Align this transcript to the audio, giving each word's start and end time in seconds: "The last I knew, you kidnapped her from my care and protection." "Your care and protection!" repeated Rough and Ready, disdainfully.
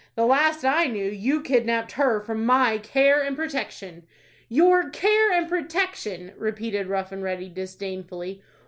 "The 0.15 0.25
last 0.25 0.65
I 0.65 0.85
knew, 0.85 1.05
you 1.11 1.43
kidnapped 1.43 1.91
her 1.91 2.19
from 2.21 2.43
my 2.43 2.79
care 2.79 3.21
and 3.21 3.35
protection." 3.35 4.01
"Your 4.49 4.89
care 4.89 5.31
and 5.31 5.47
protection!" 5.47 6.33
repeated 6.37 6.87
Rough 6.87 7.11
and 7.11 7.21
Ready, 7.21 7.49
disdainfully. 7.49 8.41